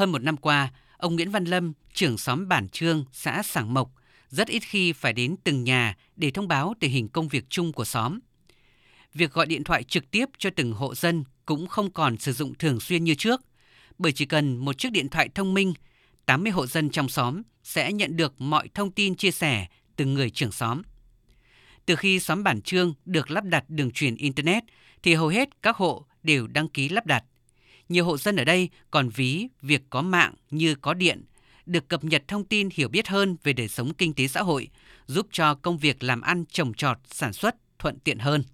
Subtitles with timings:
[0.00, 3.90] Hơn một năm qua, ông Nguyễn Văn Lâm, trưởng xóm Bản Trương, xã Sảng Mộc,
[4.28, 7.72] rất ít khi phải đến từng nhà để thông báo tình hình công việc chung
[7.72, 8.18] của xóm.
[9.14, 12.54] Việc gọi điện thoại trực tiếp cho từng hộ dân cũng không còn sử dụng
[12.54, 13.40] thường xuyên như trước,
[13.98, 15.74] bởi chỉ cần một chiếc điện thoại thông minh,
[16.26, 20.30] 80 hộ dân trong xóm sẽ nhận được mọi thông tin chia sẻ từ người
[20.30, 20.82] trưởng xóm.
[21.86, 24.64] Từ khi xóm Bản Trương được lắp đặt đường truyền Internet
[25.02, 27.24] thì hầu hết các hộ đều đăng ký lắp đặt.
[27.90, 31.24] Nhiều hộ dân ở đây còn ví việc có mạng như có điện,
[31.66, 34.68] được cập nhật thông tin hiểu biết hơn về đời sống kinh tế xã hội,
[35.06, 38.44] giúp cho công việc làm ăn trồng trọt, sản xuất thuận tiện hơn.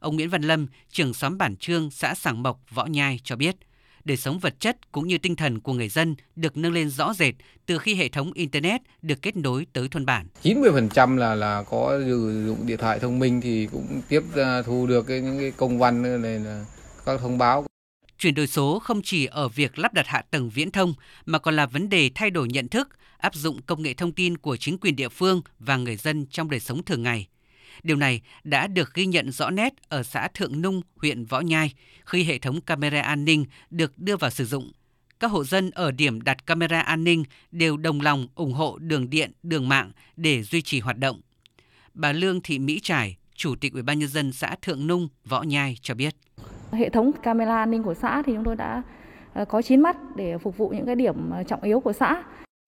[0.00, 3.56] Ông Nguyễn Văn Lâm, trưởng xóm Bản Trương, xã Sàng Mộc, Võ Nhai cho biết,
[4.04, 7.14] đời sống vật chất cũng như tinh thần của người dân được nâng lên rõ
[7.14, 7.34] rệt
[7.66, 10.26] từ khi hệ thống internet được kết nối tới thôn bản.
[10.42, 14.22] 90% là là có sử dụng điện thoại thông minh thì cũng tiếp
[14.66, 16.64] thu được cái, những cái công văn này là
[17.06, 17.67] các thông báo.
[18.18, 20.94] Chuyển đổi số không chỉ ở việc lắp đặt hạ tầng viễn thông
[21.26, 24.36] mà còn là vấn đề thay đổi nhận thức, áp dụng công nghệ thông tin
[24.36, 27.26] của chính quyền địa phương và người dân trong đời sống thường ngày.
[27.82, 31.74] Điều này đã được ghi nhận rõ nét ở xã Thượng Nung, huyện Võ Nhai
[32.06, 34.72] khi hệ thống camera an ninh được đưa vào sử dụng.
[35.20, 39.10] Các hộ dân ở điểm đặt camera an ninh đều đồng lòng ủng hộ đường
[39.10, 41.20] điện, đường mạng để duy trì hoạt động.
[41.94, 45.42] Bà Lương Thị Mỹ Trải, Chủ tịch Ủy ban nhân dân xã Thượng Nung, Võ
[45.42, 46.14] Nhai cho biết.
[46.72, 48.82] Hệ thống camera an ninh của xã thì chúng tôi đã
[49.34, 52.22] ờ, có 9 mắt để phục vụ những cái điểm ờ, trọng yếu của xã.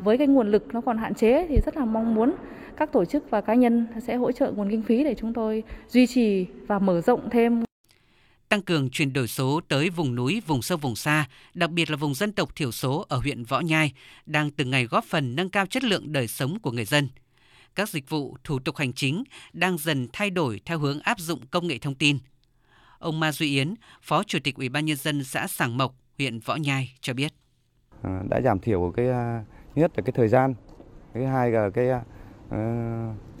[0.00, 2.34] Với cái nguồn lực nó còn hạn chế thì rất là mong muốn
[2.76, 5.62] các tổ chức và cá nhân sẽ hỗ trợ nguồn kinh phí để chúng tôi
[5.88, 7.62] duy trì và mở rộng thêm
[8.48, 11.96] tăng cường chuyển đổi số tới vùng núi, vùng sâu, vùng xa, đặc biệt là
[11.96, 13.92] vùng dân tộc thiểu số ở huyện Võ Nhai,
[14.26, 17.08] đang từng ngày góp phần nâng cao chất lượng đời sống của người dân.
[17.74, 21.40] Các dịch vụ, thủ tục hành chính đang dần thay đổi theo hướng áp dụng
[21.50, 22.18] công nghệ thông tin.
[22.98, 26.38] Ông Ma Duy Yến, Phó Chủ tịch Ủy ban nhân dân xã Sảng Mộc, huyện
[26.38, 27.32] Võ Nhai cho biết.
[28.02, 29.44] À, đã giảm thiểu cái à,
[29.74, 30.54] nhất là cái thời gian,
[31.14, 32.54] thứ hai là cái uh,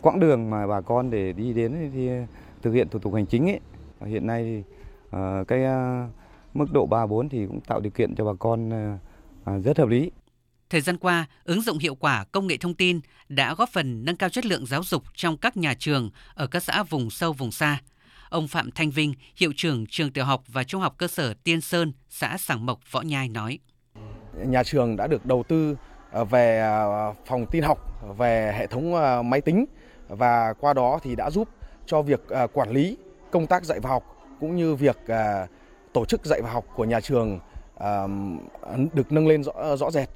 [0.02, 2.08] quãng đường mà bà con để đi đến thì
[2.62, 3.60] thực hiện thủ tục hành chính ấy.
[4.06, 4.62] Hiện nay thì
[5.18, 6.10] uh, cái uh,
[6.54, 9.88] mức độ 3 4 thì cũng tạo điều kiện cho bà con uh, rất hợp
[9.88, 10.10] lý.
[10.70, 14.16] Thời gian qua, ứng dụng hiệu quả công nghệ thông tin đã góp phần nâng
[14.16, 17.52] cao chất lượng giáo dục trong các nhà trường ở các xã vùng sâu vùng
[17.52, 17.80] xa.
[18.28, 21.60] Ông Phạm Thanh Vinh, hiệu trưởng trường tiểu học và trung học cơ sở Tiên
[21.60, 23.58] Sơn, xã Sảng Mộc, Võ Nhai nói.
[24.46, 25.76] Nhà trường đã được đầu tư
[26.16, 27.78] Ờ, về ờ, phòng tin học,
[28.18, 29.64] về hệ thống ờ, máy tính
[30.08, 31.48] và qua đó thì đã giúp
[31.86, 32.20] cho việc
[32.52, 32.96] quản lý
[33.30, 34.02] công tác dạy và học
[34.40, 34.96] cũng như việc
[35.92, 37.40] tổ chức dạy và học của nhà trường
[38.92, 40.08] được nâng lên rõ, rõ rệt.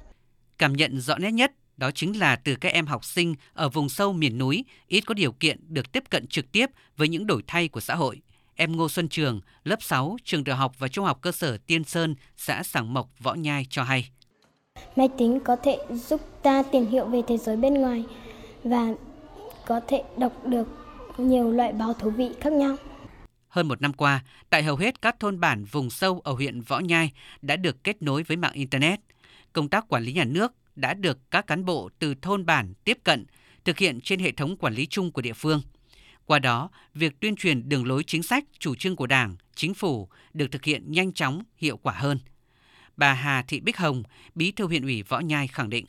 [0.57, 3.89] Cảm nhận rõ nét nhất đó chính là từ các em học sinh ở vùng
[3.89, 6.65] sâu miền núi ít có điều kiện được tiếp cận trực tiếp
[6.97, 8.21] với những đổi thay của xã hội.
[8.55, 11.83] Em Ngô Xuân Trường, lớp 6, trường tiểu học và trung học cơ sở Tiên
[11.83, 14.09] Sơn, xã Sảng Mộc, Võ Nhai cho hay.
[14.95, 18.03] Máy tính có thể giúp ta tìm hiểu về thế giới bên ngoài
[18.63, 18.87] và
[19.65, 20.67] có thể đọc được
[21.17, 22.75] nhiều loại báo thú vị khác nhau.
[23.47, 26.79] Hơn một năm qua, tại hầu hết các thôn bản vùng sâu ở huyện Võ
[26.79, 27.11] Nhai
[27.41, 28.99] đã được kết nối với mạng Internet.
[29.53, 32.97] Công tác quản lý nhà nước đã được các cán bộ từ thôn bản tiếp
[33.03, 33.25] cận,
[33.65, 35.61] thực hiện trên hệ thống quản lý chung của địa phương.
[36.25, 40.07] Qua đó, việc tuyên truyền đường lối chính sách, chủ trương của Đảng, Chính phủ
[40.33, 42.19] được thực hiện nhanh chóng, hiệu quả hơn–
[42.97, 44.03] Bà Hà Thị Bích Hồng,
[44.35, 45.85] Bí thư huyện ủy Võ Nhai khẳng định.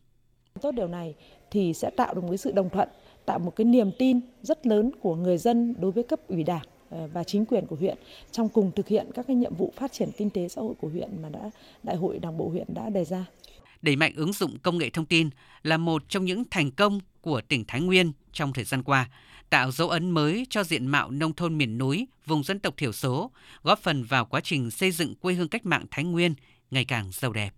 [0.60, 1.14] Tốt điều này
[1.50, 2.88] thì sẽ tạo được một sự đồng thuận,
[3.24, 6.62] tạo một cái niềm tin rất lớn của người dân đối với cấp ủy đảng
[6.90, 7.98] ờ, và chính quyền của huyện
[8.30, 10.88] trong cùng thực hiện các cái nhiệm vụ phát triển kinh tế xã hội của
[10.88, 11.50] huyện mà đã
[11.82, 13.26] đại hội đảng bộ huyện đã đề ra.
[13.82, 15.30] Đẩy mạnh ứng dụng công nghệ thông tin
[15.62, 19.10] là một trong những thành công của tỉnh Thái Nguyên trong thời gian qua,
[19.50, 22.92] tạo dấu ấn mới cho diện mạo nông thôn miền núi, vùng dân tộc thiểu
[22.92, 23.30] số,
[23.62, 26.34] góp phần vào quá trình xây dựng quê hương cách mạng Thái Nguyên
[26.70, 27.54] ngày càng giàu đẹp.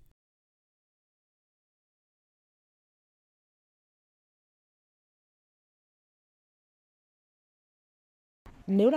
[8.66, 8.92] Nếu là